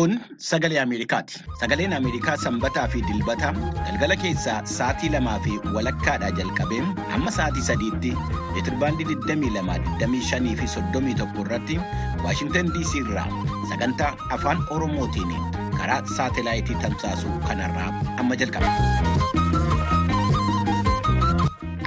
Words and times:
Kun 0.00 0.16
sagalee 0.40 0.80
Ameerikaati. 0.80 1.44
Sagaleen 1.60 1.92
Ameerikaa 1.92 2.36
sanbataa 2.40 2.86
fi 2.88 3.02
dilbata 3.04 3.50
galgala 3.84 4.16
keessaa 4.22 4.54
sa'aatii 4.74 5.10
lamaa 5.14 5.34
fi 5.46 5.56
walakkaadhaa 5.74 6.30
jalqabee 6.38 6.78
hamma 7.10 7.32
sa'aatii 7.36 7.64
sadiitti 7.66 8.12
meetirbaandii 8.54 9.06
22, 9.10 10.54
fi 10.60 10.68
31 10.76 11.42
irratti 11.44 11.76
Waashintan 12.24 12.72
DC 12.76 12.96
irraa 13.02 13.26
sagantaa 13.72 14.08
afaan 14.38 14.64
Oromootiin 14.76 15.34
karaa 15.76 16.00
saatelaayitii 16.16 16.78
tamsaasuu 16.86 17.36
kanarraa 17.48 17.90
amma 18.24 18.38
jalqaba. 18.44 18.72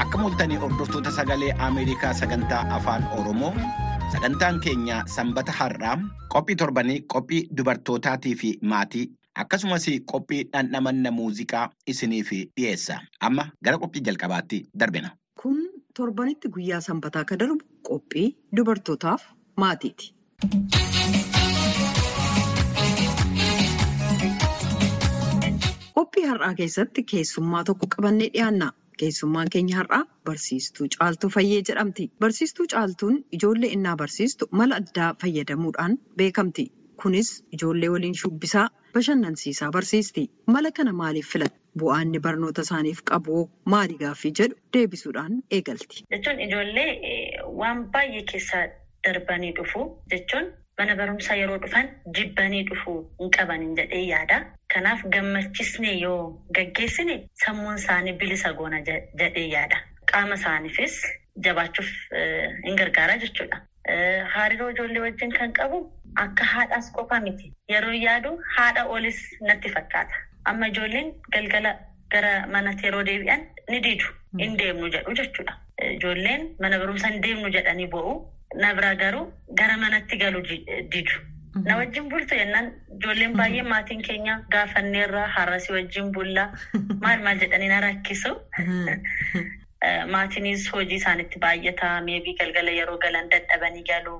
Akka 0.06 0.22
mul'atanii 0.22 0.62
hordoftoota 0.68 1.18
sagalee 1.18 1.50
Ameerikaa 1.70 2.14
sagantaa 2.22 2.62
afaan 2.78 3.10
Oromoo. 3.18 3.56
Sagantaan 4.14 4.60
keenya 4.64 5.02
sanbata 5.10 5.54
har'aa 5.60 5.96
qophii 6.34 6.56
torbanii 6.62 6.98
qophii 7.14 7.40
dubartootaatii 7.60 8.34
fi 8.42 8.52
maatii 8.74 9.04
akkasumas 9.44 9.88
qophii 10.14 10.42
dhandhamanna 10.54 11.12
muuziqaa 11.20 11.64
isiniif 11.94 12.30
dhiyeessa. 12.36 13.00
Amma 13.30 13.48
gara 13.70 13.82
qophii 13.86 14.06
jalqabaatti 14.10 14.62
darbina. 14.84 15.14
Kun 15.44 15.64
torbanitti 16.02 16.54
guyyaa 16.58 16.82
sanbataa 16.90 17.26
akka 17.28 17.40
darbu 17.46 17.60
qophii 17.92 18.28
dubartootaaf 18.62 19.26
maatiiti. 19.66 20.14
Qophii 25.98 26.26
har'aa 26.30 26.54
keessatti 26.60 27.04
keessummaa 27.12 27.64
tokko 27.70 27.88
qabannee 27.96 28.30
dhiyaanna. 28.34 28.68
Keessummaan 29.00 29.50
keenya 29.54 29.78
har'aa 29.82 30.04
barsiistuu 30.30 30.88
Caaltuu 30.98 31.30
Fayyee 31.36 31.62
jedhamti. 31.70 32.06
Barsiistuu 32.20 32.66
Caaltuun 32.74 33.18
ijoollee 33.38 33.72
innaa 33.78 33.96
barsiistu 34.02 34.48
mala 34.52 34.76
addaa 34.82 35.10
fayyadamuudhaan 35.24 35.98
beekamti. 36.18 36.66
Kunis 37.04 37.30
ijoollee 37.58 37.90
waliin 37.90 38.16
shubbisaa 38.22 38.68
bashannansiisaa 38.94 39.72
barsiisti. 39.72 40.24
Mala 40.48 40.72
kana 40.72 40.94
maaliif 40.94 41.28
filatte? 41.34 41.60
Bu'aan 41.80 42.08
inni 42.08 42.20
barnoota 42.20 42.62
isaaniif 42.68 43.00
qabu 43.12 43.38
maali 43.74 43.96
gaaffii 44.02 44.32
jedhu 44.40 44.56
deebisuudhaan 44.78 45.40
eegalti. 45.58 46.04
Jechuun 46.14 46.40
ijoollee 46.48 46.92
waan 47.62 47.82
baay'ee 47.96 48.22
keessa 48.32 48.60
darbanii 49.08 49.52
dhufu 49.60 49.82
jechuun 50.14 50.52
mana 50.78 50.96
barumsaa 51.00 51.36
yeroo 51.40 51.58
dhufan 51.64 51.90
jibbanii 52.20 52.64
dhufuu 52.70 52.98
hin 53.20 53.32
qabanin 53.38 53.76
jedhee 53.80 54.04
yaada. 54.12 54.38
Kanaaf 54.74 55.04
gammachiisnee 55.16 55.96
yoo 56.04 56.22
gaggeessine 56.60 57.18
sammuun 57.46 57.76
isaanii 57.82 58.14
bilisa 58.24 58.54
goona 58.62 58.82
jedhee 58.90 59.48
yaada. 59.56 59.78
Qaama 60.12 60.36
isaaniifis 60.42 60.96
jabaachuuf 61.48 61.92
hin 62.66 62.76
gargaara 62.82 63.18
jechuudha. 63.26 63.62
Hariiroo 64.36 64.70
ijoollee 64.76 65.02
wajjin 65.06 65.32
kan 65.40 65.54
qabu 65.62 65.80
akka 66.26 66.46
haadhaas 66.56 66.92
qofa 66.98 67.20
miti. 67.30 67.54
Yeroo 67.76 67.94
yaadu 68.08 68.36
haadha 68.58 68.86
olis 68.98 69.20
natti 69.50 69.70
fakkaata. 69.78 70.16
Amma 70.52 70.68
ijoolleen 70.74 71.14
galgala 71.38 71.76
gara 72.16 72.34
manatti 72.58 72.86
yeroo 72.90 73.04
deebi'an 73.10 73.42
ni 73.70 73.80
diidu. 73.88 74.06
Hin 74.40 74.58
deemnu 74.60 74.90
jedhu 74.98 75.14
jechuudha. 75.22 75.54
Ijoolleen 75.96 76.48
mana 76.66 76.80
barumsaa 76.80 77.10
hin 77.16 77.22
deemnu 77.28 77.50
jedhanii 77.58 77.88
bo'u. 77.98 78.14
Na 78.56 78.74
biraa 78.74 78.96
garuu 78.96 79.32
gara 79.60 79.78
manatti 79.78 80.18
galu 80.18 80.42
didu. 80.92 81.16
Na 81.66 81.76
wajjin 81.78 82.10
bultu 82.10 82.36
jennaan 82.40 82.72
ijoolleen 82.98 83.34
baay'ee 83.38 83.62
maatiin 83.74 84.02
keenya 84.08 84.40
gaafanneerra 84.56 85.28
har'asii 85.36 85.74
wajjin 85.76 86.12
bulla 86.16 86.46
maal 87.02 87.20
maal 87.28 87.38
jedhanii 87.44 87.68
na 87.74 87.80
rakkisu. 87.88 88.32
Maatiinis 90.16 90.66
hojii 90.74 90.96
isaanitti 91.02 91.40
baay'ata 91.46 91.92
meebii 92.08 92.36
galgala 92.40 92.72
yeroo 92.80 92.98
galan 93.06 93.30
dadhabanii 93.32 93.84
galu 93.92 94.16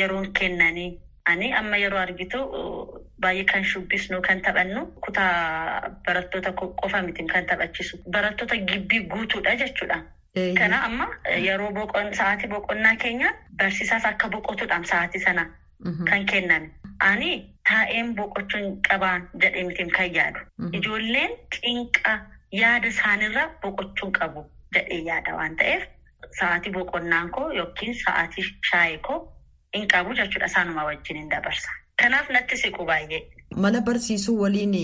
yeroon 0.00 0.32
kennanii. 0.40 0.90
Ani 1.24 1.52
amma 1.60 1.76
yeroo 1.82 1.98
argitu 1.98 2.40
baay'ee 3.20 3.44
kan 3.52 3.64
shubbisnu 3.64 4.20
kan 4.28 4.42
taphannu 4.42 4.86
kutaa 5.06 5.90
barattoota 6.06 6.52
qofa 6.82 7.02
miti 7.06 7.24
kan 7.32 7.46
taphachiisu 7.46 7.98
barattoota 8.18 8.56
gibbii 8.56 9.00
guutuudha 9.14 9.56
jechuudha. 9.64 9.98
Kana 10.58 10.78
amma 10.84 11.06
yeroo 11.46 11.72
sa'aatii 12.20 12.48
boqonnaa 12.54 12.96
keenya 13.04 13.28
barsiisaas 13.60 14.04
akka 14.04 14.28
boqotuudhaan 14.34 14.84
sa'aatii 14.84 15.20
sana 15.24 15.44
kan 16.08 16.26
kenname. 16.32 16.70
Ani 17.00 17.30
taa'een 17.68 18.14
boqochuun 18.18 18.66
qabaan 18.88 19.28
jedhee 19.44 19.64
miti 19.68 19.86
kan 19.96 20.12
yaadu. 20.18 20.40
Ijoolleen 20.78 21.32
cinqa 21.56 22.14
yaada 22.52 22.88
isaaniirra 22.88 23.44
boqochuun 23.62 24.12
qabu 24.18 24.44
jedhee 24.74 25.00
yaada 25.08 25.34
waan 25.38 25.56
ta'eef 25.56 25.82
sa'aatii 26.40 26.72
boqonnaan 26.76 27.30
koo 27.38 27.48
yookiin 27.60 27.94
sa'aatii 28.04 28.44
shaayii 28.70 28.98
koo 29.08 29.18
hin 29.76 29.88
qabu 29.94 30.14
jechuudha 30.20 30.46
isaanuma 30.52 30.84
wajjin 30.90 31.16
hin 31.22 31.30
dabarsa. 31.30 31.70
Kanaaf 32.02 32.28
natti 32.36 32.56
siqu 32.62 32.84
baay'ee. 32.90 33.20
Mana 33.64 33.80
barsiisuu 33.80 34.34
waliin 34.42 34.74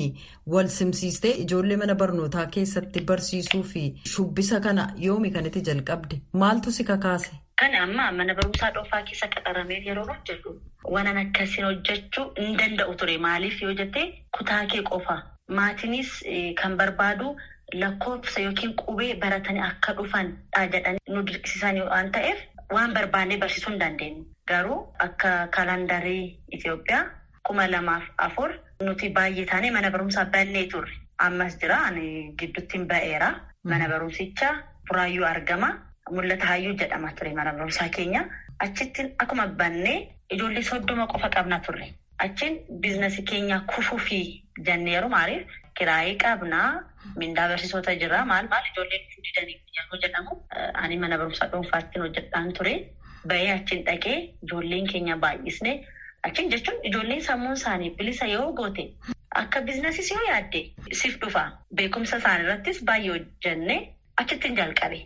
wal 0.55 0.69
simsiistee 0.77 1.33
ijoollee 1.45 1.77
mana 1.83 1.95
barnootaa 2.03 2.47
keessatti 2.57 3.01
barsiisuu 3.11 3.63
fi 3.73 3.83
shubbisa 4.13 4.61
kana 4.67 4.87
yoomi 5.07 5.31
kan 5.35 5.47
itti 5.51 5.61
jalqabde 5.69 6.21
maaltu 6.43 6.71
si 6.73 6.85
kakaase? 6.91 7.31
Kan 7.61 7.75
amma 7.83 8.07
mana 8.21 8.35
barumsaa 8.41 8.71
dhoofaa 8.79 9.03
keessa 9.11 9.29
qaxaramee 9.35 9.81
yeroo 9.89 10.07
hojjetu 10.13 10.55
waan 10.97 11.17
akkasiin 11.25 11.67
hojjechuu 11.69 12.27
hin 12.41 12.57
danda'u 12.63 12.95
ture 13.03 13.19
maaliif 13.27 13.61
yoo 13.63 13.75
jettee 13.83 14.07
kutaa 14.39 14.65
kee 14.75 14.83
qofa 14.91 15.19
maatiinis 15.61 16.15
kan 16.63 16.77
barbaadu 16.83 17.37
lakkoofsa 17.85 18.41
yookiin 18.49 18.75
qubee 18.85 19.15
baratanii 19.25 19.63
akka 19.71 19.93
dhufan 20.01 20.33
jedhanii 20.77 21.15
nu 21.17 21.23
dirqisiisan 21.33 21.83
waan 21.93 22.11
ta'eef 22.17 22.41
waan 22.79 22.95
barbaannee 22.95 23.39
barsiisuu 23.45 23.71
hin 23.75 23.81
dandeenyu. 23.85 24.25
Garuu 24.53 24.79
akka 25.09 25.33
kalandarii 25.57 26.25
Itoophiyaa. 26.59 27.05
kuma 27.47 27.65
lamaaf 27.71 28.05
afur 28.25 28.51
nuti 28.87 29.09
baay'ee 29.15 29.45
taanee 29.51 29.71
mana 29.77 29.89
barumsaa 29.95 30.25
bannee 30.35 30.67
turre. 30.73 30.93
Ammas 31.27 31.57
jira 31.63 31.79
ani 31.87 32.05
gidduutti 32.39 32.79
ba'eera. 32.93 33.31
Mana 33.71 33.89
barumsichaa 33.93 34.53
buraayyuu 34.89 35.27
argama. 35.31 35.71
Mul'ata 36.11 36.47
hayyuu 36.53 36.77
jedhama 36.83 37.11
ture 37.19 37.33
mana 37.39 37.53
barumsaa 37.57 37.89
keenya. 37.97 38.23
Achitti 38.67 39.03
akkuma 39.25 39.47
bannee 39.63 39.97
ijoollee 40.31 40.63
soddoma 40.71 41.07
qofa 41.13 41.29
qabna 41.37 41.59
turre. 41.67 41.89
Achiin 42.27 42.61
biizinasii 42.81 43.25
keenya 43.33 43.61
kufuufi 43.75 44.21
jenneeru 44.67 45.09
maaliif 45.17 45.47
kiraayii 45.79 46.17
qabnaa 46.25 46.71
mindaa 47.21 47.49
barsiisota 47.51 47.95
jira 48.05 48.25
maal 48.25 48.47
maal 48.55 48.65
ijoolleen 48.71 49.03
didanii 49.27 49.59
yeroo 49.77 49.99
jedhamu 50.07 50.39
ani 50.85 50.97
mana 51.05 51.19
barumsaa 51.19 51.49
dhuunfaatti 51.53 51.99
hojjedhaan 52.07 52.53
ture. 52.59 52.75
Ba'ee 53.29 53.51
achiin 53.55 53.85
dhaqee 53.87 54.17
ijoolleen 54.45 54.87
keenya 54.93 55.17
baay'isne. 55.25 55.73
Achiin 56.29 56.51
jechuun 56.55 56.79
ijoolleen 56.91 57.23
sammuun 57.31 57.57
isaanii 57.61 57.91
bilisa 57.99 58.27
yoo 58.35 58.53
goote 58.53 58.85
akka 59.41 59.61
biizinasiis 59.67 60.11
yoo 60.11 60.23
yaadde 60.29 60.61
siif 61.01 61.19
dhufa. 61.25 61.43
Beekumsa 61.75 62.17
isaanii 62.23 62.45
irrattis 62.47 62.81
baay'ee 62.91 63.13
hojjennee 63.17 63.79
achittiin 64.23 64.57
jalqabe. 64.57 65.01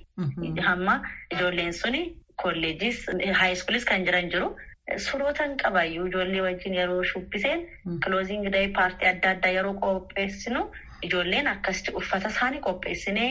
Hamma 0.69 0.97
ijoolleen 1.37 1.73
suni 1.83 2.03
kolleejis 2.43 3.05
haayiskuulis 3.41 3.85
kan 3.85 4.05
jiran 4.09 4.31
jiru. 4.35 4.49
Surootan 5.05 5.57
qabayyuu 5.63 6.07
ijoollee 6.09 6.41
wajjin 6.49 6.75
yeroo 6.79 7.03
shubbiseen 7.13 7.63
kilooziing 8.05 8.45
dayi 8.53 8.69
paartii 8.77 9.09
adda 9.09 9.31
addaa 9.37 9.51
yeroo 9.57 9.75
qopheessinu 9.85 10.61
ijoolleen 11.09 11.47
akkasitti 11.53 11.95
uffata 12.01 12.29
isaanii 12.35 12.61
qopheessinee 12.69 13.31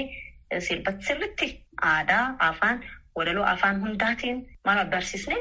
sirriitti 0.68 1.48
aadaa 1.92 2.36
afaan. 2.50 2.84
Walaloo 3.16 3.44
afaan 3.54 3.82
hundaatiin 3.82 4.42
maal 4.66 4.86
barsiisne 4.94 5.36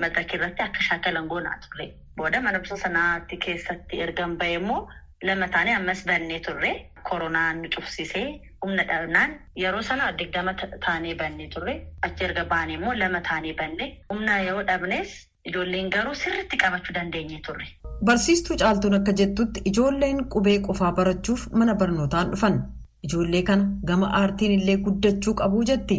madraka 0.00 0.36
irratti 0.36 0.62
akka 0.62 0.80
shaakalan 0.88 1.26
goonaa 1.32 1.58
turre. 1.66 1.86
Booda 2.16 2.40
mana 2.40 2.58
barumsa 2.58 2.76
sanaatti 2.86 3.36
keessatti 3.44 4.00
ergan 4.06 4.36
bahe 4.40 4.54
immoo 4.60 4.80
lama 5.28 5.48
taanee 5.48 5.74
ammas 5.76 6.04
bannee 6.06 6.40
turre. 6.46 6.72
Koronaan 7.10 7.62
nu 7.62 7.68
cufsisee 7.76 8.26
humna 8.64 8.84
dhabnaan 8.90 9.30
yeroo 9.62 9.82
sana 9.82 10.10
digdama 10.18 10.54
taanee 10.86 11.14
bannee 11.14 11.48
turre. 11.54 11.74
Achi 12.02 12.24
erga 12.28 12.44
baanee 12.52 12.74
immoo 12.80 12.94
lama 13.02 13.20
taanee 13.28 13.54
banne. 13.60 13.86
Humna 14.12 14.40
yoo 14.48 14.62
dhabnes 14.70 15.14
ijoolleen 15.50 15.90
garuu 15.96 16.14
sirriitti 16.14 16.56
qabachuu 16.64 16.94
dandeenye 16.98 17.40
turre. 17.46 17.66
Barsiistuu 18.04 18.56
caaltuun 18.62 18.94
akka 19.00 19.12
jettutti 19.22 19.60
ijoolleen 19.72 20.24
qubee 20.34 20.58
qofaa 20.68 20.92
barachuuf 20.92 21.46
mana 21.52 21.74
barnootaan 21.74 22.30
dhufan. 22.34 22.58
Ijoollee 23.06 23.42
kana 23.42 23.64
gama 23.86 24.06
aartiin 24.20 24.52
illee 24.60 24.76
guddachuu 24.88 25.34
qabu 25.42 25.64
jetti. 25.72 25.98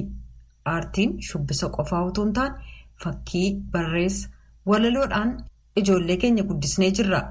Aartiin 0.73 1.17
shubbisa 1.29 1.69
qofaa 1.77 2.03
otoo 2.09 2.25
hin 2.25 2.33
taane 2.33 2.55
fakkii 3.03 3.47
barreessa 3.71 4.29
walaloodhaan 4.69 5.33
ijoollee 5.81 6.17
keenya 6.17 6.43
guddisnee 6.43 6.91
jirra. 6.99 7.21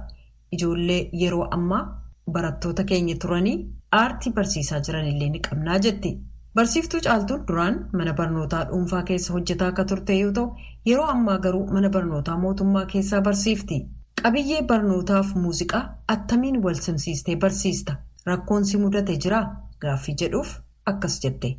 Ijoollee 0.52 1.00
yeroo 1.22 1.48
ammaa 1.56 1.82
barattoota 2.31 2.84
keenya 2.84 3.16
turanii 3.22 3.56
aartii 4.02 4.32
barsiisaa 4.32 4.81
jiran 4.88 5.06
illee 5.12 5.28
ni 5.31 5.40
qabnaa 5.48 5.78
jetti. 5.88 6.12
Barsiiftuu 6.54 7.00
caaltuun 7.06 7.46
duraan 7.48 7.78
mana 7.92 8.12
barnootaa 8.14 8.64
dhuunfaa 8.69 9.02
keessa 9.02 9.32
hojjetaa 9.32 9.69
akka 9.72 9.84
turte 9.92 10.19
yoo 10.19 10.32
ta'u 10.32 10.56
yeroo 10.86 11.06
ammaa 11.16 11.38
garuu 11.38 11.66
mana 11.72 11.88
barnootaa 11.96 12.36
mootummaa 12.38 12.86
keessaa 12.92 13.20
barsiifti. 13.22 13.81
Qabiyyee 14.22 14.62
barnootaaf 14.62 15.34
muuziqaa 15.34 15.82
attamiin 16.08 16.62
wal 16.64 16.75
simsiistee 16.75 17.36
barsiista? 17.36 17.96
Rakkoon 18.26 18.64
si 18.64 18.78
mudate 18.78 19.16
jiraa? 19.25 19.44
Gaaffii 19.81 20.14
jedhuuf 20.20 20.54
akkas 20.86 21.19
jette. 21.25 21.56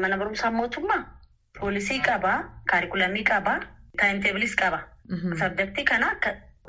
Mana 0.00 0.16
barumsaa 0.18 0.50
mootummaa 0.50 1.02
poolisii 1.60 2.00
qabaa, 2.08 2.38
kaarikulamii 2.70 3.24
qabaa, 3.24 3.58
taayimteebilis 4.00 4.54
qaba. 4.62 4.80
Sabjektii 5.38 5.84
kana 5.84 6.10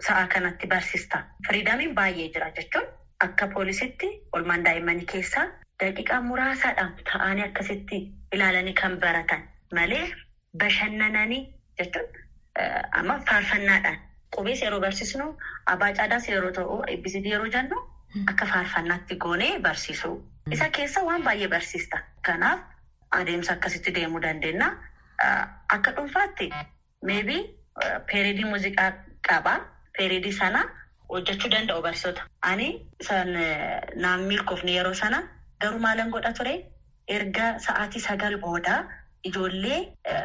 sa'a 0.07 0.27
kanatti 0.27 0.67
barsiista. 0.67 1.23
Firiidamiin 1.47 1.95
baay'ee 1.95 2.29
jira 2.33 2.51
jechuun 2.57 2.87
akka 3.25 3.47
poolisitti 3.47 4.07
olmaan 4.33 4.63
daa'immanii 4.65 5.05
keessaa 5.11 5.43
daqiiqaa 5.83 6.21
muraasaadhaan 6.21 6.93
ta'anii 7.11 7.43
akkasitti 7.45 7.99
ilaalanii 8.33 8.73
kan 8.81 8.97
baratan 9.03 9.43
malee 9.75 10.07
bashannananii 10.63 11.41
jechuun 11.79 12.07
amma 13.01 13.19
faarfannaadhaan 13.29 13.99
qubees 14.35 14.61
yeroo 14.65 14.79
barsiisnu 14.85 15.27
abbaa 15.73 15.91
caadaas 15.99 16.27
yeroo 16.29 16.51
ta'u 16.57 16.81
eebbisiif 16.93 17.25
yeroo 17.33 17.47
jennu 17.57 17.77
akka 18.33 18.45
faarfannaatti 18.53 19.15
goonee 19.25 19.59
barsiisu. 19.67 20.11
Isa 20.51 20.69
keessa 20.69 21.03
waan 21.09 21.23
baay'ee 21.23 21.47
barsiista. 21.47 21.97
Kanaaf 22.25 22.59
adeemsa 23.11 23.53
akkasitti 23.53 23.91
deemuu 23.95 24.21
dandeenya. 24.21 24.69
Akka 25.69 25.91
dhuunfaatti 25.95 26.49
meebii 27.09 27.41
peeridii 28.11 28.45
muuziqaa 28.51 28.91
qaba. 29.29 29.55
Peeridii 29.97 30.31
sana 30.33 30.63
hojjechuu 31.09 31.51
danda'u 31.51 31.81
barsiisota. 31.81 32.21
Ani 32.41 32.67
san 33.01 33.33
naan 33.95 34.21
milkoofne 34.29 34.71
yeroo 34.77 34.93
sana 34.93 35.21
garuu 35.61 35.79
maalan 35.79 36.09
godha 36.09 36.31
ture 36.33 36.53
erga 37.07 37.59
sa'aatii 37.59 37.99
sagal 38.01 38.37
booda 38.39 38.77
ijoollee 39.23 39.79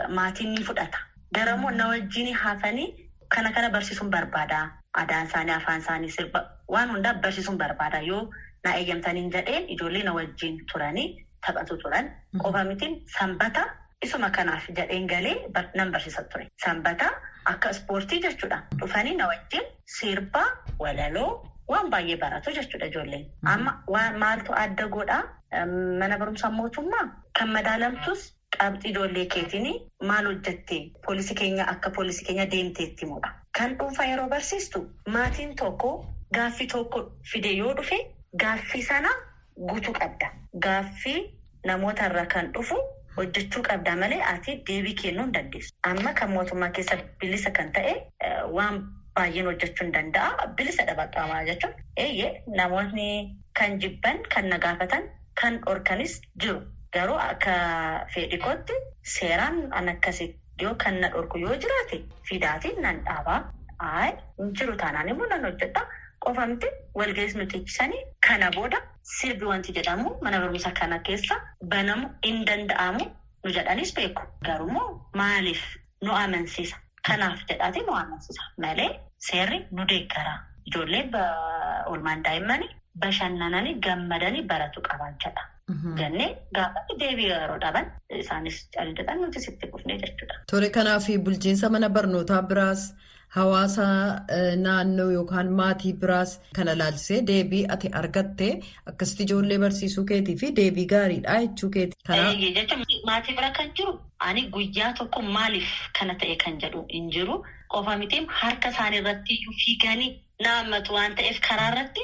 maatiin 0.08 0.54
ni 0.54 0.62
fudhata. 0.64 0.98
Garamoo 1.34 1.70
na 1.70 1.88
wajjin 1.88 2.34
hafanii 2.34 2.88
kana 3.28 3.52
kana 3.52 3.70
barsiisuun 3.70 4.10
barbaada. 4.10 4.70
Aadaan 4.96 5.26
isaanii, 5.26 5.52
afaan 5.52 5.80
isaanii, 5.80 6.10
sirba 6.10 6.40
waan 6.68 6.90
hundaa 6.90 7.14
barsiisuun 7.14 7.58
barbaada. 7.58 8.00
Yoo 8.00 8.30
na 8.64 8.74
eeyyamtaniin 8.76 9.30
jedheen 9.32 9.68
ijoollee 9.68 10.02
na 10.02 10.12
wajjin 10.14 10.62
turanii 10.72 11.25
taphatu 11.46 11.76
turan. 11.82 12.10
Qofa 12.42 12.64
mitiin 12.70 12.94
sanbata 13.18 13.64
isuma 14.02 14.30
kanaaf 14.30 14.68
jedheen 14.78 15.06
galee 15.06 15.36
nan 15.74 15.92
barsiisa 15.92 16.22
ture. 16.32 16.48
Sanbata 16.64 17.10
akka 17.52 17.70
ispoortii 17.70 18.20
jechuudha. 18.22 18.62
Dhufanii 18.78 19.16
na 19.16 19.26
wajjin 19.32 19.62
sirba, 19.96 20.44
walaloo 20.78 21.42
waan 21.68 21.90
baay'ee 21.90 22.16
baratu 22.16 22.50
jechuudha 22.60 22.86
ijoolleen. 22.86 23.26
Amma 23.44 23.82
maaltu 24.18 24.52
adda 24.64 24.88
godhaa? 24.88 25.22
Mana 26.00 26.18
barumsaa 26.18 26.50
mootummaa 26.50 27.04
kan 27.38 27.48
madaalamtus 27.56 28.32
qabxii 28.58 28.90
ijoollee 28.90 29.26
keetiin 29.34 29.66
maal 30.08 30.26
hojjettee 30.30 30.80
poolisii 31.06 31.34
keenya 31.40 31.64
akka 31.72 31.90
poolisii 31.90 32.26
keenya 32.26 32.46
deemteetti 32.50 33.06
himudha. 33.06 33.30
Kan 33.58 33.76
dhuunfaa 33.78 34.04
yeroo 34.10 34.28
barsiistu 34.28 34.80
maatiin 35.14 35.54
tokko 35.56 35.90
gaaffii 36.34 36.66
tokko 36.66 37.02
fide 37.32 37.52
yoo 37.56 37.74
dhufe 37.76 37.98
gaaffii 38.42 38.82
sana 38.82 39.08
guutuu 39.68 39.92
qabda. 40.00 40.30
Gaaffii 40.66 41.35
namoota 41.70 42.06
irraa 42.10 42.26
kan 42.34 42.52
dhufu 42.58 42.76
hojjechuu 43.16 43.62
qabda 43.68 43.96
malee 44.02 44.20
ati 44.34 44.54
deebii 44.68 44.94
kennuu 45.02 45.24
hin 45.26 45.32
dandeessu. 45.34 45.74
Amma 45.90 46.12
kan 46.20 46.30
mootummaa 46.36 46.70
keessa 46.78 46.96
bilisa 47.20 47.50
kan 47.58 47.72
ta'e 47.78 47.94
waan 48.58 48.80
baay'een 49.18 49.46
hojjechuu 49.50 49.84
hin 49.86 49.92
danda'a. 49.98 50.46
Bilisa 50.56 50.84
dhabaqamaa 50.90 51.42
jechuun 51.50 51.74
eeyyee 52.06 52.32
namoonni 52.60 53.08
kan 53.60 53.78
jibban 53.84 54.18
kan 54.34 54.48
na 54.54 54.58
gaafatan 54.64 55.08
kan 55.42 55.60
dhorkanis 55.66 56.20
jiru. 56.44 56.60
Garuu 56.94 57.16
akka 57.28 57.54
fedhikootti 58.14 58.72
seeraan 59.14 59.56
an 59.80 59.88
akkasii 59.94 60.28
yoo 60.62 60.74
kan 60.84 61.00
na 61.00 61.08
dhorku 61.14 61.38
yoo 61.38 61.56
jiraate 61.64 62.02
fidaatiin 62.28 62.82
nan 62.82 63.00
dhaabaa. 63.08 63.40
Ayi 63.78 64.12
hin 64.38 64.52
jiru 64.60 64.76
taanaan 64.82 65.08
immoo 65.14 65.26
nan 65.32 65.44
hojjedha. 65.48 65.82
Qofamti 66.26 66.68
walga'is 67.00 67.34
nuti 67.40 67.56
ibsanii 67.62 68.02
kana 68.26 68.50
booda 68.56 68.78
sirbi 69.16 69.44
wanti 69.52 69.72
jedhamu 69.78 70.16
mana 70.22 70.40
barumsa 70.42 70.70
kana 70.80 70.98
keessa 71.08 71.34
banamu 71.74 72.08
hin 72.26 72.44
danda'amu 72.48 73.04
nu 73.44 73.50
jedhanis 73.58 73.94
beeku. 73.98 74.22
Garuummoo 74.48 74.88
maaliif 75.20 75.62
nu 76.02 76.12
amansiisa? 76.22 76.76
Kanaaf 77.08 77.44
jedhaati 77.50 77.80
nu 77.88 77.94
amansiisa. 78.02 78.42
Malee 78.64 78.90
seerri 79.28 79.60
nu 79.72 79.84
deeggara. 79.92 80.34
Ijoollee 80.68 81.04
oolmaan 81.90 82.22
daa'immanii 82.26 82.70
bashannananii 83.04 83.74
gammadanii 83.86 84.42
baratu 84.52 84.80
qaban 84.88 85.14
jedha. 85.24 85.44
Jennee 85.98 86.28
gaafatti 86.56 86.94
deebii 87.00 87.28
yeroo 87.30 87.58
dhaban 87.64 87.86
isaanis 88.18 88.58
callisan 88.76 89.18
nuti 89.22 89.40
sitti 89.46 89.66
kufnee 89.72 89.96
jechuudha. 90.02 90.34
Tole 90.50 90.68
kanaaf 90.76 91.06
bulchiinsa 91.28 91.70
mana 91.70 91.88
barnootaa 91.96 92.42
biraas 92.50 92.82
hawaasa 93.28 93.84
naannoo 94.64 95.10
yookaan 95.10 95.50
maatii 95.60 95.92
biraas 96.02 96.32
kana 96.58 96.72
ilaalchisee 96.78 97.20
deebii 97.30 97.64
ati 97.74 97.88
argatte 98.00 98.48
akkasitti 98.92 99.22
ijoollee 99.28 99.58
barsiisuu 99.64 100.04
keetii 100.10 100.36
fi 100.42 100.50
deebii 100.60 100.86
gaariidha 100.92 101.38
jechuu 101.46 101.70
keeti. 101.70 101.96
Maatii 103.06 103.34
bira 103.36 103.50
kan 103.58 103.70
jiru 103.78 103.98
ani 104.18 104.46
guyyaa 104.50 104.92
tokko 105.00 105.22
maaliif 105.22 105.68
kana 105.98 106.14
ta'e 106.22 106.36
kan 106.44 106.58
jedhu 106.62 106.84
hin 106.92 107.10
jiru 107.16 107.42
qofa 107.74 107.96
miti 108.02 108.22
harka 108.40 108.68
isaanii 108.74 108.98
irratti 109.02 109.38
fiiganii 109.64 110.10
naammatu 110.46 110.94
waan 110.94 111.14
ta'eef 111.20 111.40
karaa 111.48 111.68
irratti 111.72 112.00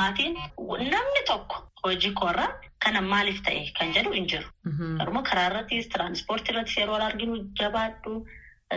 maatiin 0.00 0.34
namni 0.92 1.22
tokko. 1.26 1.62
Hojii 1.84 2.12
koorraa 2.18 2.48
kana 2.84 3.00
maaliif 3.02 3.42
ta'e 3.46 3.66
kan 3.78 3.92
jedhu 3.94 4.12
hin 4.12 4.26
jiru. 4.32 4.48
Garuu 4.98 5.22
karaa 5.30 5.46
irrattis 5.50 5.88
tiraanspoortii 5.92 6.52
irrattis 6.54 6.76
yeroo 6.80 6.96
arginu 7.08 7.36
jabaadhu 7.60 8.14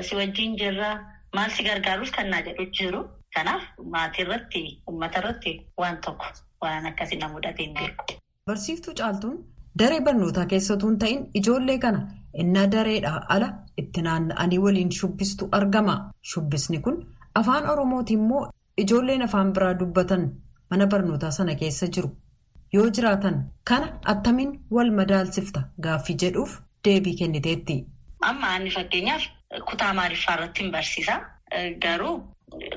si 0.09 0.15
wajjin 0.15 0.57
jirra 0.62 0.91
maal 1.36 1.50
si 1.56 1.64
gargaarus 1.64 2.12
kan 2.18 2.30
naa 2.30 2.42
jedhu 2.48 2.66
jiru. 2.80 3.02
Kanaaf 3.36 3.64
maatii 3.96 4.24
irratti 4.26 4.62
uummata 4.90 5.20
irratti 5.22 5.52
waan 5.78 5.98
tokko 6.06 6.26
waan 6.62 6.86
akkasii 6.92 7.18
na 7.20 7.28
mudatee 7.34 7.66
hin 7.66 7.74
beeku. 7.80 8.06
Barsiiftuu 8.46 8.94
caaltuun 9.02 9.36
daree 9.80 10.00
barnootaa 10.08 10.46
keessattuu 10.54 10.90
hin 10.90 10.98
ta'in 11.04 11.20
ijoollee 11.42 11.78
kana 11.84 12.00
innaa 12.44 12.66
dareedhaa 12.72 13.20
ala 13.36 13.50
itti 13.84 14.02
naanna'anii 14.08 14.60
waliin 14.64 14.92
shubbistu 15.00 15.48
argama. 15.60 15.96
Shubbisni 16.34 16.80
kun 16.88 16.98
afaan 17.42 17.70
Oromootiin 17.74 18.20
immoo 18.20 18.42
ijoolleen 18.86 19.22
afaan 19.28 19.54
biraa 19.54 19.74
dubbatan 19.80 20.25
mana 20.72 20.88
barnootaa 20.88 21.32
sana 21.32 21.56
keessa 21.56 21.88
jiru. 21.98 22.10
Yoo 22.74 22.90
jiraatan 22.98 23.38
kana 23.70 23.88
attamiin 24.14 24.60
wal 24.72 24.92
madaalsifta 25.02 25.62
gaaffii 25.84 26.16
jedhuuf 26.24 26.58
deebii 26.88 27.16
kenniteetti. 27.22 27.78
Amma 28.22 28.48
ani 28.56 28.70
fakkeenyaaf 28.72 29.24
kutaa 29.69 29.94
maaliffaa 29.94 30.36
irratti 30.38 30.63
hin 30.63 30.72
barsiisa. 30.72 31.19
Garuu 31.81 32.16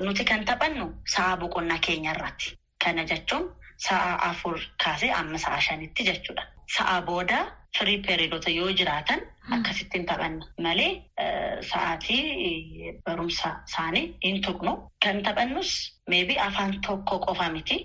nuti 0.05 0.23
kan 0.25 0.45
taphannu 0.45 0.85
sa'a 1.15 1.37
boqonnaa 1.37 1.79
keenya 1.87 2.11
irratti. 2.15 2.57
Kana 2.83 3.03
jechuun 3.11 3.49
sa'a 3.87 4.15
afur 4.29 4.59
kaasee 4.83 5.11
amma 5.19 5.37
sa'a 5.37 5.59
shanitti 5.61 6.03
jechuudha. 6.09 6.43
Sa'a 6.77 7.01
booda 7.01 7.39
firii 7.77 7.99
periidoota 8.07 8.49
yoo 8.49 8.71
jiraatan 8.79 9.19
akkasittiin 9.51 10.05
taphanna 10.05 10.45
malee 10.65 10.91
sa'aatii 11.69 12.99
barumsa 13.05 13.49
isaanii 13.69 14.05
hin 14.25 14.41
tuqnu. 14.41 14.73
Kan 15.03 15.23
taphannus 15.23 15.71
meebii 16.09 16.37
afaan 16.39 16.81
tokko 16.87 17.19
qofa 17.25 17.49
miti. 17.49 17.77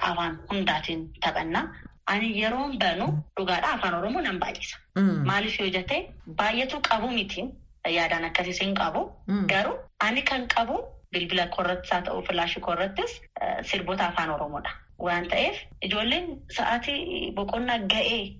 Afaan 0.00 0.38
hundaatiin 0.50 1.10
taphannaa. 1.20 1.64
Ani 2.06 2.28
yeroon 2.42 2.78
banu 2.78 3.06
dhugaadhaa 3.38 3.72
afaan 3.74 3.94
Oromoo 3.94 4.20
nan 4.22 4.38
baay'isa. 4.40 4.76
Maaliif 5.24 5.58
yoo 5.60 5.68
jettee 5.76 6.00
baay'atu 6.40 6.80
qabu 6.88 7.08
miti 7.10 7.42
yaadaan 7.94 8.24
akkasiis 8.24 8.60
hin 8.60 8.74
qabu. 8.74 9.04
Garuu 9.52 9.76
ani 10.08 10.22
kan 10.22 10.46
qabu 10.54 10.80
bilbila 11.12 11.46
koorrattis 11.56 11.90
haa 11.92 12.02
ta'u 12.08 12.22
filaashii 12.28 12.60
koorrattis 12.62 13.20
sirboota 13.70 14.06
afaan 14.08 14.30
Oromoodha. 14.30 14.70
Waan 14.98 15.28
ta'eef 15.28 15.56
ijoolleen 15.82 16.26
sa'aatii 16.56 17.32
boqonnaa 17.36 17.78
ga'ee 17.92 18.36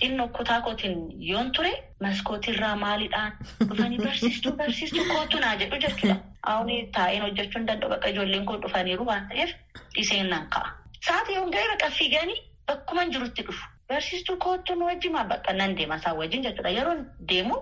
xinnoo 0.00 0.28
kutaa 0.28 0.60
kootiin 0.60 0.96
yoon 1.30 1.50
ture 1.52 1.70
maskootiirraa 2.04 2.76
maaliidhaan 2.76 3.32
dhufanii 3.68 3.98
barsiistuu 3.98 4.52
barsiistuu 4.56 5.04
kootu 5.12 5.38
naa 5.44 5.54
jedhu 5.62 5.76
jechuudha. 5.84 6.16
Awuni 6.52 6.76
taa'een 6.96 7.22
hojjechuu 7.26 7.58
hin 7.60 7.66
danda'u 7.68 7.90
bakka 7.94 8.08
ijoolleen 8.14 8.44
koo 8.50 8.56
dhufaniiru 8.64 9.06
waan 9.10 9.28
ta'eef 9.28 9.54
dhiseen 9.94 10.28
nan 10.34 10.48
ka'a. 10.56 10.68
Sa'aatii 11.06 11.36
yoon 11.38 11.50
ga'ee 11.54 11.68
bakka 11.72 11.90
fiiganii 12.00 12.40
bakkuma 12.66 13.06
jirutti 13.14 13.42
dhufu. 13.46 13.64
Barsiistuu 13.88 14.36
kootu 14.36 14.74
nu 14.74 14.86
wajjin 14.90 15.12
bakka 15.32 15.52
nan 15.52 15.76
deema 15.78 15.96
isaan 16.02 16.16
wajjin 16.18 16.42
jechuudha. 16.44 16.70
Yeroo 16.78 16.96
deemu 17.32 17.56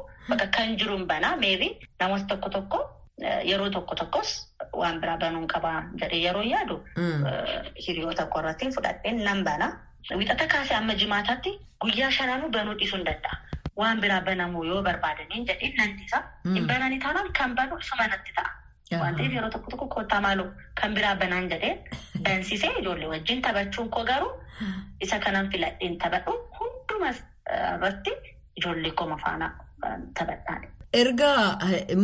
kan 0.57 0.76
jiruun 0.79 1.07
banaa 1.07 1.37
meebi 1.37 1.69
namoota 2.00 2.26
tokko 2.26 2.49
tokko 2.50 2.79
yeroo 3.50 3.71
tokko 3.71 3.95
tokkos 3.95 4.31
waan 4.81 5.00
biraa 5.00 5.17
banuun 5.19 5.47
qabaa 5.55 5.83
jedhee 6.00 6.21
yeroo 6.26 6.43
yaadu 6.43 6.76
hiriyoota 7.87 8.26
korratti 8.26 8.71
fudhadheen 8.76 9.25
nan 9.25 9.45
banaa. 9.45 9.73
Wixata 10.19 10.47
kaasee 10.52 10.76
amma 10.76 10.95
jimaataatti 10.95 11.50
guyyaa 11.85 12.11
shananuu 12.11 12.50
banuu 12.50 12.75
dhiisuu 12.79 12.97
hin 12.99 13.07
danda'a. 13.07 13.37
Waan 13.76 14.00
biraa 14.00 14.21
banamuu 14.21 14.64
yoo 14.64 14.83
barbaadaniin 14.83 15.47
jedhee 15.50 15.73
nan 15.79 15.97
dhiisa. 15.99 16.23
Hin 16.55 16.67
bananii 16.67 16.99
taanaan 17.05 17.33
kan 17.38 17.55
banu 17.55 17.79
isuma 17.85 18.07
natti 18.14 18.33
ta'a. 18.38 18.50
Waan 19.00 19.17
ta'eef 19.17 19.33
yeroo 19.38 19.50
tokko 19.50 19.71
tokko 19.71 19.87
kottaa 19.95 20.21
maaloo 20.21 20.49
kan 20.81 20.95
biraa 20.95 21.14
banaan 21.17 21.49
jedhee 21.50 21.75
bansiisee 22.29 22.73
ijoollee 22.81 23.09
wajjin 23.14 23.43
taphachuun 23.43 23.91
koo 23.91 24.05
garuu 24.05 24.33
isa 25.00 25.19
kanan 25.19 25.50
filadheen 25.52 25.99
taphadhu 25.99 26.35
hundumas 26.59 27.23
irratti 27.75 28.11
ijoollee 28.61 28.91
koma 29.02 29.17
faana 29.25 29.50
taphadhaan. 30.19 30.62
Erga 31.01 31.29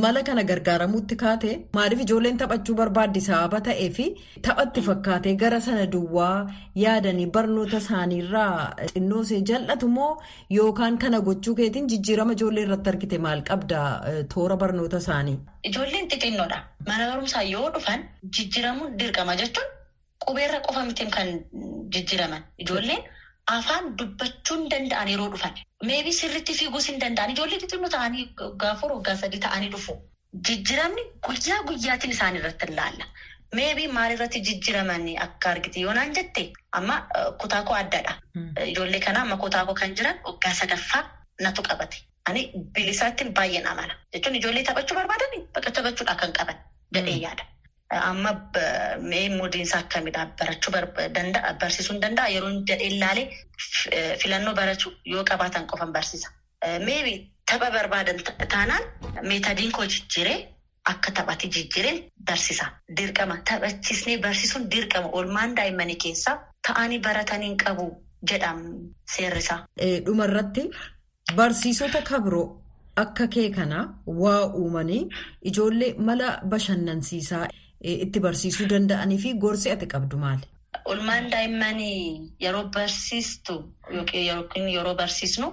mala 0.02 0.20
kana 0.26 0.42
gargaaramuutti 0.50 1.16
kaate 1.22 1.50
maaliif 1.76 2.00
ijoolleen 2.04 2.38
taphachuu 2.42 2.74
barbaaddi 2.78 3.20
sababa 3.26 3.58
ta'ee 3.66 3.88
fi 3.96 4.06
taphatti 4.46 4.80
fakkaatee 4.86 5.34
gara 5.42 5.58
sana 5.66 5.82
duwwaa 5.94 6.46
yaadanii 6.84 7.26
barnoota 7.34 7.80
isaaniirraa 7.84 8.54
xinnoosee 8.92 9.40
jal'atu 9.50 9.88
moo 9.96 10.08
yookaan 10.58 10.96
kana 11.04 11.20
gochuu 11.28 11.54
keetiin 11.60 11.90
jijjiirama 11.94 12.32
ijoollee 12.38 12.64
irratti 12.68 12.90
argite 12.94 13.18
maal 13.26 13.42
qabda 13.50 13.82
toora 14.34 14.56
barnoota 14.64 15.02
isaanii? 15.04 15.36
Ijoolleen 15.72 16.08
xixinnoodha. 16.14 16.58
Mana 16.88 17.10
barumsaa 17.12 17.42
yoo 17.54 17.68
dhufan 17.76 18.08
jijjiiramuun 18.38 18.96
dirqama 19.02 19.36
jechuun 19.42 19.68
qubeerra 20.26 20.60
qofa 20.70 20.84
mitiin 20.88 21.10
kan 21.18 21.28
jijjiiraman. 21.94 22.42
Ijoolleen 22.64 23.02
afaan 23.56 23.86
dubbachuun 23.98 24.68
danda'an 24.70 25.08
yeroo 25.12 25.28
dhufan. 25.34 25.54
Meebii 25.90 26.12
sirriitti 26.20 26.54
fiiguus 26.60 26.88
hin 26.90 27.00
danda'an. 27.00 27.30
Ijoollee 27.34 27.58
xixinnoo 27.64 27.90
ta'anii 27.96 28.24
gaafur 28.64 28.92
waggaa 28.96 29.16
sadii 29.22 29.40
ta'anii 29.46 29.70
dhufu. 29.74 29.94
Jijjiiramni 30.48 31.04
guyyaa 31.28 31.62
guyyaatiin 31.70 32.12
isaan 32.16 32.36
irratti 32.40 32.66
ilaalla. 32.72 33.06
Meebii 33.58 33.88
maalirratti 33.98 34.40
jijjiiraman 34.48 35.06
akka 35.26 35.50
argite 35.54 35.80
yoo 35.80 35.92
naan 35.98 36.12
jette 36.18 36.44
amma 36.80 36.96
kutaa 37.44 37.62
koo 37.70 37.76
addadha. 37.82 38.14
Ijoollee 38.72 39.00
kana 39.06 39.22
amma 39.26 39.36
kutaa 39.44 39.64
koo 39.66 39.74
kan 39.82 39.94
jiran 40.00 40.18
waggaa 40.30 40.54
sadaffaa 40.62 41.02
natu 41.46 41.62
qabate. 41.70 41.96
Ani 42.28 42.42
bilisaatti 42.74 43.24
baay'een 43.38 43.66
amana. 43.74 43.94
Jechuun 44.12 44.34
ijoollee 44.42 44.64
taphachuu 44.70 44.96
barbaadan 45.00 45.46
bakka 45.54 45.70
taphachuudhaa 45.78 46.16
kan 46.24 46.32
qaban 46.40 46.56
jedhee 46.96 47.16
yaada. 47.24 47.44
Amma 47.90 48.32
mudiinsa 49.38 49.78
akkamidha 49.78 50.26
barachuu 50.38 50.72
danda'a 51.14 51.54
barsiisuu 51.60 52.00
danda'a 52.02 52.28
yeroo 52.34 52.50
jedhee 52.68 52.88
ilaalee 52.96 53.26
filannoo 54.22 54.54
barachuu 54.54 54.92
yoo 55.04 55.24
qabaatan 55.24 55.66
qofan 55.66 55.92
barsiisa. 55.92 56.28
Meebi 56.84 57.14
tapha 57.50 57.70
barbaadan 57.70 58.18
taanaan 58.48 58.82
meetadiin 59.22 59.72
koo 59.72 59.84
jijjiiree 59.86 60.38
akka 60.84 61.10
taphati 61.12 61.48
jijjiireen 61.54 61.98
barsiisa. 62.30 62.66
Dirqama 62.96 63.36
taphachiisnee 63.50 64.18
barsiisuun 64.18 64.70
dirqama 64.70 65.08
oolmaan 65.12 65.56
daa'immanii 65.56 65.96
keessaa 66.04 66.36
ta'anii 66.68 66.98
baratanii 67.06 67.56
qabu 67.64 67.86
jedhamu 68.30 68.92
seerrisaa. 69.14 69.64
Dhumarratti 70.06 70.70
barsiisota 71.36 72.02
kabiroo 72.02 72.46
akka 72.96 73.26
kee 73.28 73.48
kana 73.50 73.78
waa 74.06 74.42
uumanii 74.60 75.08
ijoollee 75.52 75.94
mala 75.98 76.28
bashannansiisaa. 76.44 77.48
Itti 77.80 78.20
barsiisuu 78.20 78.66
danda'anii 78.70 79.18
fi 79.24 79.34
gorsi 79.34 79.70
ati 79.70 79.86
qabdu 79.86 80.16
maali? 80.18 80.46
Oolmaan 80.84 81.30
daa'immanii 81.30 82.32
yeroo 82.44 82.64
barsiistu 82.74 83.54
yookiin 83.94 84.68
yeroo 84.76 84.94
barsiisnu 84.94 85.48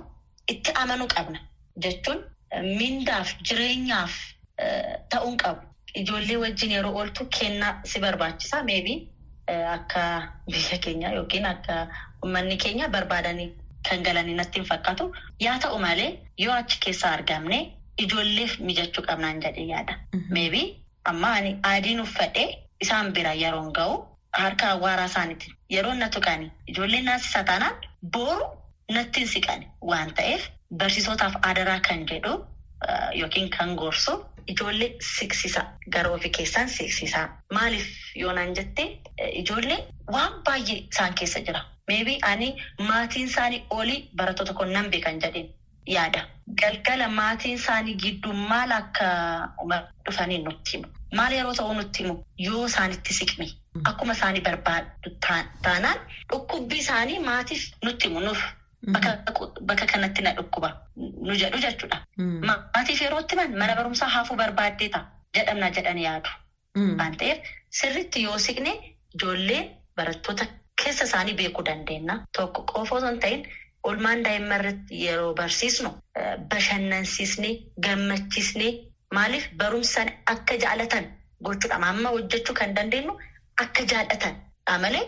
itti 0.54 0.72
amanuu 0.84 1.08
qabna 1.16 1.40
jechuun 1.86 2.24
mindaaf 2.80 3.34
jireenyaaf 3.50 4.14
ta'uun 5.10 5.38
qabu. 5.38 5.62
Ijoollee 5.96 6.38
wajjin 6.38 6.72
yeroo 6.72 6.94
ooltu 7.00 7.26
kennaa 7.40 7.82
si 7.86 8.00
barbaachisa. 8.00 8.64
Meebii 8.64 8.98
akka 9.74 10.02
biyya 10.52 10.78
keenya 10.84 11.12
yookiin 11.18 11.46
akka 11.46 11.88
uummanni 12.24 12.58
keenya 12.58 12.90
barbaadanii 12.90 13.50
kan 13.90 14.04
galanii 14.04 14.36
natti 14.36 14.60
hin 14.60 14.68
fakkaatu. 14.70 15.12
Yaa 15.40 15.60
ta'u 15.60 15.80
malee 15.80 16.10
yoo 16.38 16.54
achi 16.54 16.80
keessaa 16.86 17.12
argamne 17.20 17.60
ijoolleef 17.98 18.60
mijachuu 18.60 19.04
qabnaan 19.08 19.42
jedhee 19.46 19.68
yaada. 19.70 20.00
Meebii 20.30 20.66
amma 21.12 21.32
adiin 21.72 22.02
uffadhee 22.02 22.48
isaan 22.82 23.12
bira 23.14 23.34
yeroon 23.44 23.72
ga'u 23.78 23.96
harka 24.42 24.66
awwaaraa 24.76 25.06
isaaniitiin. 25.12 25.54
Yeroo 25.74 25.94
na 25.94 26.10
tuqani 26.10 26.52
ijoolleen 26.68 27.06
naasisa 27.06 27.44
taanaan 27.44 27.76
booru 28.14 28.46
natti 28.98 29.20
hin 29.20 29.28
siqani. 29.34 29.68
Waan 29.92 30.14
ta'eef 30.14 30.48
barsiisotaaf 30.78 31.36
adaraa 31.52 31.80
kan 31.88 32.06
jedhu 32.12 32.34
yookiin 33.20 33.50
kan 33.58 33.76
gorsu 33.76 34.16
ijoollee 34.54 34.90
siksisa 35.18 35.62
gara 35.94 36.10
ofii 36.18 36.30
keessaan 36.38 36.70
siksisa 36.70 37.30
maaliif 37.54 37.88
yoonaan 38.24 38.56
jette 38.56 38.84
ijoollee 39.44 39.80
waan 40.12 40.34
baay'ee 40.50 40.78
isaan 40.92 41.14
keessa 41.22 41.40
jira. 41.40 41.62
Meebii 41.88 42.20
ani 42.32 42.50
maatiin 42.88 43.28
isaanii 43.28 43.64
olii 43.70 44.10
barattoota 44.16 44.54
kun 44.54 44.74
nan 44.74 44.92
beekan 44.92 45.20
jedheen 45.22 45.50
yaada. 45.88 46.22
Galgala 46.62 47.08
maatiin 47.20 47.56
isaanii 47.60 47.96
gidduu 48.04 48.34
maal 48.34 48.72
akka 48.72 49.06
dhufanii 50.06 50.38
nutti 50.44 50.78
himu. 50.78 50.88
Maal 51.20 51.34
yeroo 51.38 51.54
ta'u 51.60 51.74
nutti 51.80 52.04
himu 52.04 52.16
yoo 52.48 52.66
isaanitti 52.66 53.14
siqne 53.20 53.48
akkuma 53.92 54.14
isaanii 54.18 54.42
barbaadu 54.48 55.10
taanaan 55.28 56.00
dhukkubbii 56.32 56.80
isaanii 56.86 57.20
maatiif 57.30 57.64
nutti 57.84 58.08
himu 58.10 58.20
nuuf 58.28 58.42
bakka 59.70 59.86
kanatti 59.94 60.22
na 60.22 60.34
dhukkuba 60.40 60.70
nu 60.98 61.36
jedhu 61.42 61.60
jechuudha. 61.66 61.98
Maatiif 62.50 63.02
yeroo 63.02 63.20
itti 63.26 63.36
mana 63.36 63.76
barumsaa 63.76 64.08
hafuu 64.18 64.36
barbaaddee 64.44 64.90
ta'a 64.90 65.06
jedhamna 65.38 65.70
jedhanii 65.78 66.04
yaadu. 66.10 66.30
Waan 67.00 67.18
ta'eef 67.22 67.40
sirriitti 67.80 68.24
yoo 68.28 68.38
siqne 68.48 68.72
ijoolleen 69.16 69.70
barattoota 69.98 70.46
keessa 70.84 71.04
isaanii 71.10 71.34
beekuu 71.42 71.66
dandeenya. 71.66 72.20
Tokko 72.38 72.62
qofa 72.72 72.96
osoo 72.96 73.10
hin 73.10 73.20
ta'in 73.26 73.46
oolmaan 73.90 74.24
daa'imman 74.26 74.60
irratti 74.62 74.96
yeroo 75.06 75.34
barsiisnu 75.40 75.90
bashannansiisnee 76.52 77.54
gammachiisnee 77.86 78.72
maaliif 79.14 79.46
barumsaan 79.62 80.10
akka 80.34 80.56
jaalatan 80.64 81.06
gochuudha. 81.46 81.76
Amma 81.90 82.10
hojjechuu 82.16 82.56
kan 82.60 82.76
dandeenyu 82.76 83.14
akka 83.64 83.84
jaallatan 83.92 84.36
malee 84.82 85.06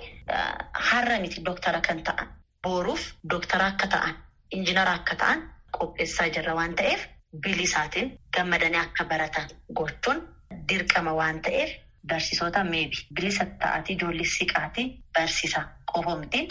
har'a 0.89 1.19
miti 1.23 1.41
dooktara 1.45 1.81
kan 1.87 2.03
ta'an 2.03 2.27
booruuf 2.63 3.03
dooktara 3.31 3.65
akka 3.73 3.87
ta'an 3.87 4.15
injinara 4.51 4.93
akka 4.99 5.15
ta'an 5.15 5.39
qopheessaa 5.79 6.27
jirra 6.35 6.53
waan 6.59 6.75
ta'eef 6.75 7.01
bilisaatiin 7.43 8.13
gammadanii 8.37 8.79
akka 8.85 9.03
baratan 9.11 9.47
gochuun 9.79 10.21
dirqama 10.69 11.13
waan 11.19 11.41
ta'eef 11.41 11.71
barsiisota 12.09 12.63
meebi 12.63 12.97
bilisa 13.15 13.45
ta'atii 13.59 13.95
ijoollee 13.95 14.29
siqaatii 14.37 14.87
barsiisa 15.17 15.61
qofa 15.93 16.15
miti 16.21 16.47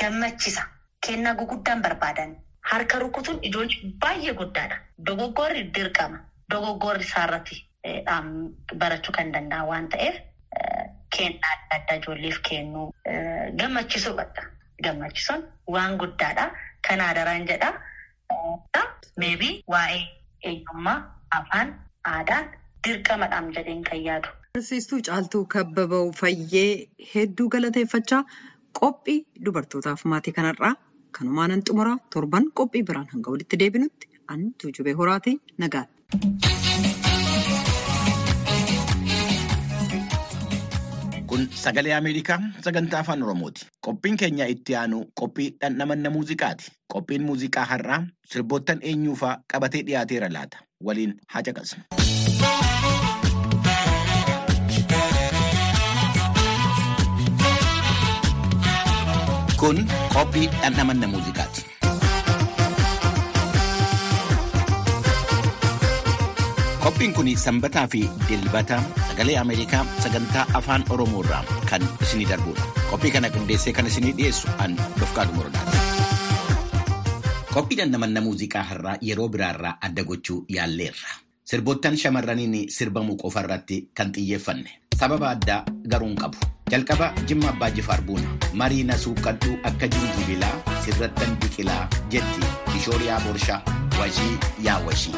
gammachisa. 0.00 0.62
Kennaa 1.06 1.34
guguddaan 1.34 1.82
barbaadan 1.82 2.36
harka 2.70 2.98
rukutuun 2.98 3.38
ijoollee 3.42 3.92
baay'ee 4.04 4.34
guddaadha. 4.40 4.76
Dogoggorri 5.06 5.62
dirqama. 5.74 6.18
Dogoggorri 6.50 7.04
isaarratti 7.06 7.56
barachuu 8.82 9.12
kan 9.16 9.32
danda'a 9.34 9.66
waan 9.70 9.88
ta'eef 9.88 10.16
kennaa 11.16 11.52
adda 11.56 11.76
addaa 11.78 11.96
ijoolleef 12.00 12.40
kennuu 12.48 12.86
gammachisuu 13.60 14.14
badha. 14.20 14.42
Gammachisuun 14.84 15.44
waan 15.76 15.96
guddaadha. 16.02 16.50
Kan 16.88 17.00
adaraan 17.00 17.46
jedha. 17.52 17.70
Meebii 19.22 19.62
waa'ee 19.74 20.02
eenyummaa 20.50 20.98
afaan 21.38 21.72
aadaan 22.04 22.44
dirqamadhaan 22.86 23.48
jedheen 23.56 23.82
kan 23.88 24.02
yaadu. 24.04 24.28
Barsiistuu 24.54 25.00
Caaltuu 25.08 25.44
Kabbaboo 25.54 26.12
Fayyee 26.20 26.88
hedduu 27.14 27.48
galateeffachaa 27.54 28.22
qophii 28.80 29.18
dubartootaaf 29.44 30.04
maatii 30.12 30.32
kanarraa. 30.36 30.74
Kanumaanan 31.16 31.62
xumuraa 31.70 31.96
torban 32.14 32.50
qophii 32.60 32.82
biraan 32.90 33.08
hanga 33.14 33.34
walitti 33.36 33.60
deebinutti 33.64 34.10
an 34.36 34.44
tuujubee 34.62 34.96
horaatii 35.02 35.36
nagaadha. 35.64 36.98
Kun 41.28 41.44
sagalee 41.52 41.92
Ameerikaa 41.94 42.38
sagantaa 42.64 43.00
afaan 43.04 43.22
Oromooti. 43.22 43.66
Qophiin 43.84 44.16
keenya 44.16 44.46
itti 44.54 44.74
aanu 44.76 45.02
qophii 45.20 45.48
dhandhamanna 45.60 46.10
muuziqaati. 46.14 46.70
Qophiin 46.94 47.22
muuziqaa 47.28 47.64
har'aa 47.72 48.00
sirboottan 48.32 48.80
eenyuufaa 48.92 49.34
qabatee 49.52 49.82
dhiyaateera 49.90 50.32
laata. 50.38 50.64
Waliin 50.84 51.14
haa 51.34 51.42
caqasnu. 51.50 51.82
Kun 59.60 59.76
qophii 60.14 60.46
dhandhamanna 60.62 61.06
muuziqaati. 61.12 61.62
Qophiin 66.82 67.12
kun 67.12 67.28
sanbataa 67.36 67.86
fi 67.90 68.08
dilbata 68.28 68.78
sagalee 69.10 69.36
Ameerikaa 69.38 69.84
sagantaa 70.02 70.46
afaan 70.54 70.84
Oromoo 70.90 71.22
irraa 71.24 71.44
kan 71.70 71.82
isinii 72.02 72.28
darbudha. 72.30 72.62
Qophii 72.90 73.10
kana 73.10 73.30
qindeessee 73.30 73.72
kan 73.72 73.86
isinii 73.86 74.14
dhiyeessu 74.16 74.48
an 74.58 74.76
Dofqaadu 75.00 75.32
Morodaati. 75.36 75.78
Qophii 77.54 77.78
dhandhamanna 77.82 78.20
muuziqaa 78.24 78.62
har'aa 78.70 78.96
yeroo 79.02 79.28
biraarraa 79.28 79.76
adda 79.82 80.02
gochuu 80.04 80.44
yaalleerra. 80.48 81.10
Sirboottan 81.48 81.96
shamarraniin 81.96 82.68
sirbamu 82.68 83.14
qofa 83.16 83.40
irratti 83.46 83.78
kan 83.96 84.10
xiyyeeffanne. 84.12 84.70
Sababa 85.00 85.30
addaa 85.36 85.62
garuu 85.94 86.08
hin 86.10 86.18
qabu. 86.20 86.36
Jalqaba 86.74 87.08
Jimma 87.30 87.48
Abbaa 87.54 87.70
Jifaar 87.78 88.02
Buuna. 88.10 88.34
Marii 88.62 88.84
na 88.90 88.98
suuqqadhu 89.04 89.56
akka 89.70 89.88
jinjibilaa 89.94 90.52
sirrattan 90.84 91.36
biqilaa 91.40 91.82
jetti 92.16 92.52
Kishooriyaa 92.72 93.20
Borshaa 93.28 93.60
washii 94.00 94.34
yaa 94.68 94.80
washii. 94.90 95.16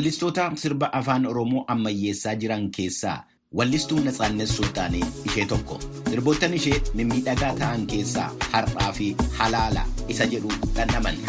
Wallistoota 0.00 0.52
sirba 0.56 0.88
afaan 0.98 1.26
Oromoo 1.28 1.64
ammayyeessaa 1.68 2.32
jiran 2.44 2.70
keessaa 2.76 3.16
wallistuu 3.60 3.98
Natsaannet 4.04 4.48
Sultaanii 4.48 5.04
ishee 5.26 5.44
tokko. 5.52 5.78
Sirboottan 6.10 6.54
ishee 6.54 6.80
mimmiidhagaa 6.94 7.52
ta'an 7.60 7.86
keessaa 7.86 8.30
har'aa 8.52 8.92
fi 9.00 9.12
halaala 9.38 9.84
isa 10.08 10.24
jedhu 10.36 10.48
dhandhaman. 10.76 11.20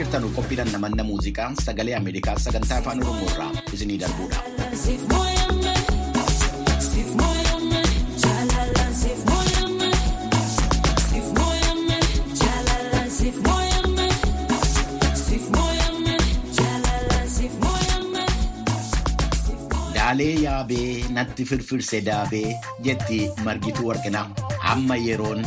Jirtan 0.00 0.28
qophiidhaan 0.38 0.72
namanna 0.76 1.04
muuziqaa 1.10 1.50
sagalee 1.64 1.96
Ameerikaa 2.00 2.38
sagantaa 2.48 2.78
afaan 2.84 3.02
Oromoo 3.06 3.30
irraa 3.34 3.50
isinii 3.72 3.98
darbuudha. 4.04 5.46
Daalee 19.96 20.34
yaabee 20.44 21.04
natti 21.16 21.44
firfirse 21.50 22.00
daabee 22.08 22.48
jetti 22.86 23.18
margituu 23.46 23.88
warqinaa 23.90 24.26
amma 24.72 24.96
yeroon 25.06 25.40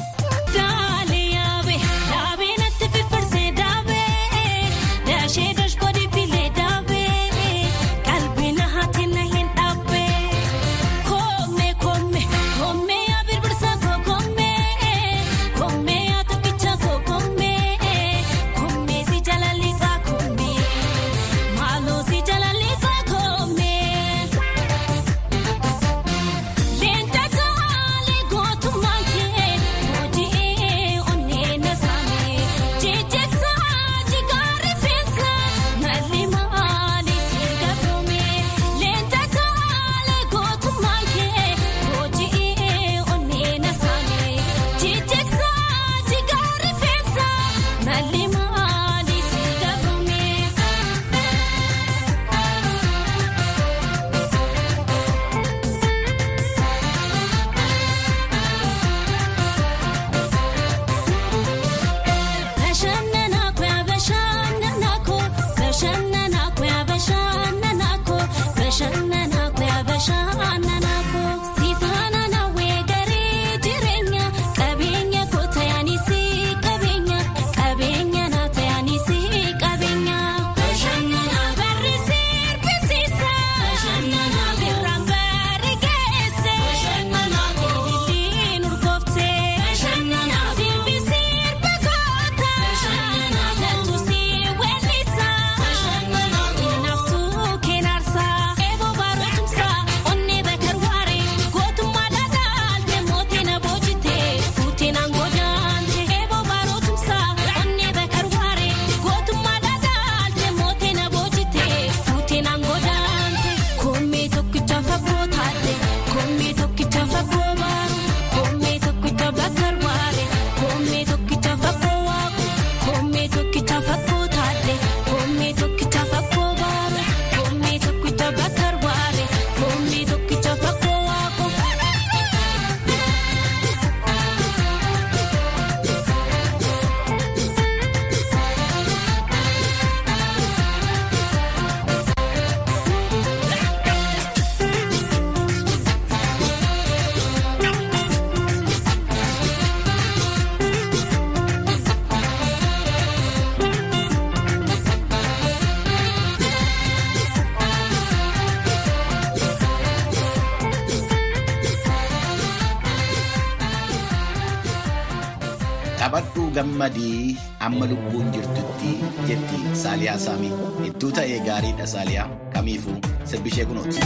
Saamii. 170.20 170.52
Ittuu 170.92 171.12
ta'ee 171.12 171.40
gaariidha 171.50 171.88
Saaliyaa 171.96 172.30
kamiifuu 172.54 172.98
sirbishee 173.24 173.66
kunooti. 173.66 174.00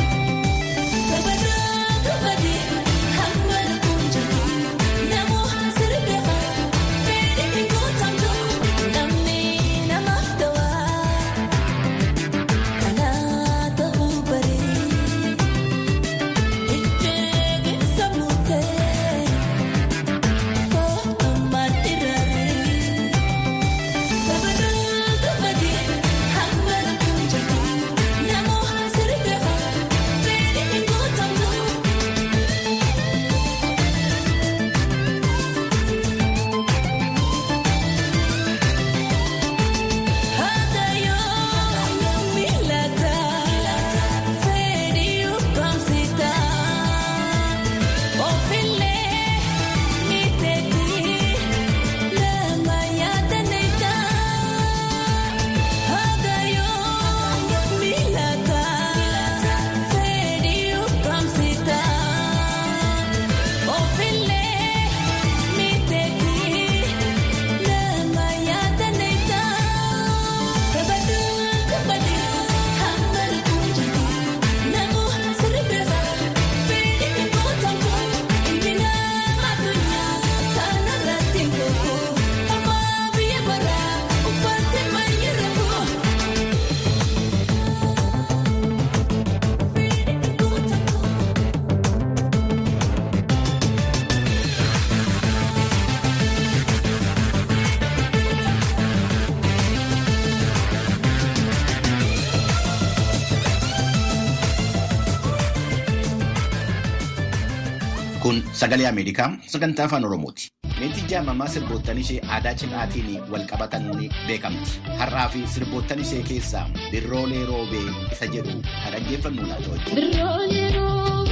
Sagalee 108.73 108.87
Ameerikaa 108.89 109.31
sagantaa 109.47 109.85
afaan 109.85 110.05
Oromooti. 110.05 110.47
Leentiin 110.79 111.09
jaamamaa 111.09 111.47
sirboottan 111.47 111.97
ishee 112.03 112.21
aadaa 112.37 112.53
cimaatiin 112.61 113.21
wal 113.31 113.45
qabatan 113.51 113.85
beekamti. 114.27 114.79
Har'aa 114.97 115.27
fi 115.29 115.47
sirboottan 115.47 115.99
ishee 116.05 116.23
keessaa 116.29 116.69
birroolee 116.91 117.45
roobee 117.45 117.85
isa 118.11 118.25
jedhu 118.37 118.57
haa 118.81 118.91
dhaggeeffannu 118.95 119.47
laata 119.47 121.22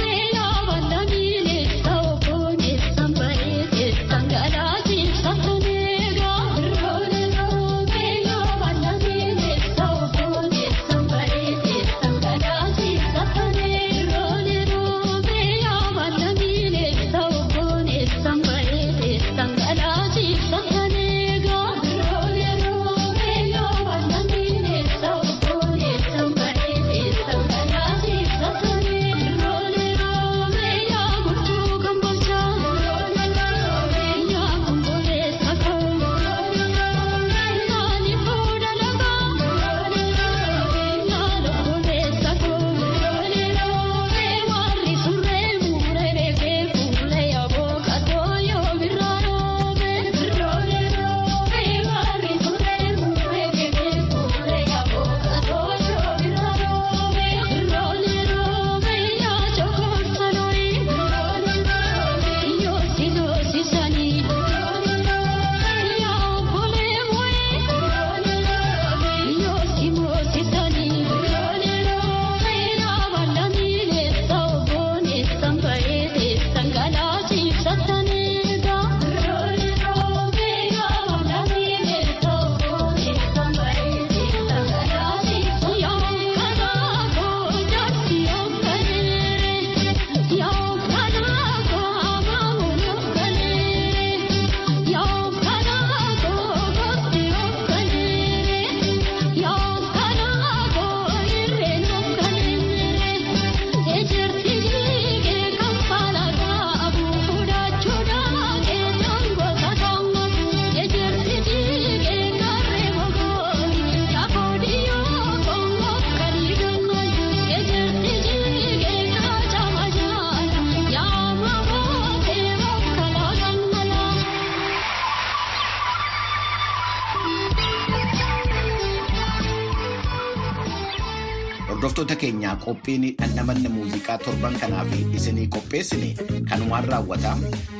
Hordoftoota 131.92 132.16
keenyaa 132.20 132.52
qophiin 132.56 133.02
dhandhamanna 133.20 133.68
muuziqaa 133.72 134.16
torban 134.24 134.54
kanaaf 134.60 134.88
isinii 135.18 135.44
qopheessine 135.56 136.08
kanumaan 136.50 136.88
raawwata. 136.92 137.32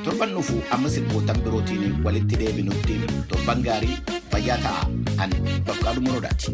Torban 0.03 0.35
dhufu 0.35 0.59
amma 0.77 0.89
sirbootan 0.95 1.41
birootiin 1.47 1.97
walitti 2.05 2.37
deebinutti 2.43 2.99
torban 3.33 3.65
gaarii 3.69 3.97
fayyaa 4.31 4.57
ta'a. 4.67 4.85
An 5.17 5.31
Bafqaaduu 5.65 6.03
Morodaati. 6.09 6.53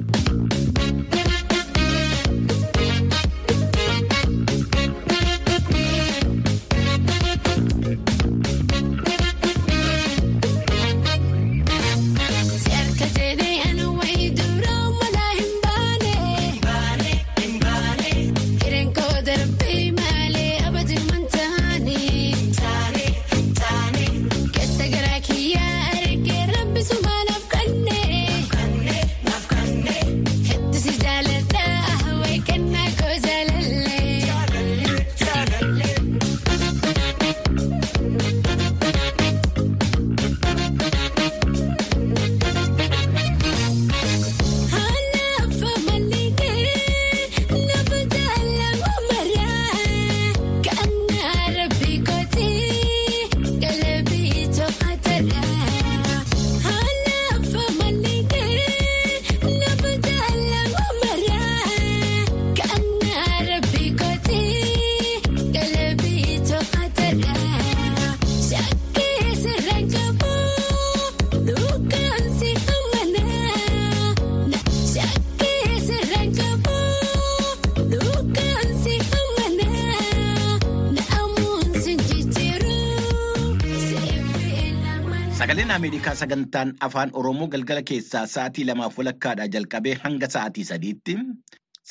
Sagaleen 85.39 85.71
Ameerikaa 85.71 86.15
sagantaan 86.19 86.73
afaan 86.88 87.12
Oromoo 87.19 87.47
galgala 87.54 87.82
keessaa 87.89 88.25
sa'aatii 88.34 88.65
lamaaf 88.69 88.97
walakkaadhaa 88.99 89.47
jalqabee 89.56 89.93
hanga 90.04 90.28
sa'aatii 90.36 90.65
sadiitti 90.69 91.15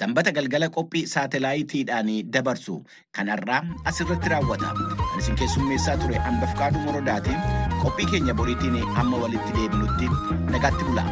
sanbata 0.00 0.32
galgala 0.38 0.68
qophii 0.76 1.04
saatalaayitiidhaan 1.12 2.10
dabarsu 2.36 2.76
kanarraa 3.18 3.62
asirratti 3.92 4.28
raawwata. 4.34 4.74
Kan 4.98 5.18
isin 5.24 5.40
keessummeessaa 5.42 5.96
ture 6.04 6.20
Anbafqaaduu 6.32 6.84
Morodaatiin 6.88 7.40
qophii 7.84 8.10
keenya 8.12 8.34
boriitiin 8.42 8.78
amma 9.04 9.24
walitti 9.24 9.56
deebinutti 9.60 10.12
nagaatti 10.56 10.84
bulaa. 10.90 11.08